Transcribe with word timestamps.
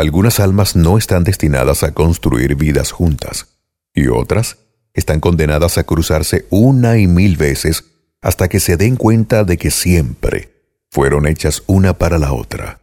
Algunas 0.00 0.40
almas 0.40 0.76
no 0.76 0.96
están 0.96 1.24
destinadas 1.24 1.82
a 1.82 1.92
construir 1.92 2.54
vidas 2.54 2.90
juntas, 2.90 3.48
y 3.92 4.08
otras 4.08 4.56
están 4.94 5.20
condenadas 5.20 5.76
a 5.76 5.84
cruzarse 5.84 6.46
una 6.48 6.96
y 6.96 7.06
mil 7.06 7.36
veces 7.36 7.84
hasta 8.22 8.48
que 8.48 8.60
se 8.60 8.78
den 8.78 8.96
cuenta 8.96 9.44
de 9.44 9.58
que 9.58 9.70
siempre 9.70 10.54
fueron 10.90 11.26
hechas 11.26 11.64
una 11.66 11.98
para 11.98 12.16
la 12.16 12.32
otra. 12.32 12.78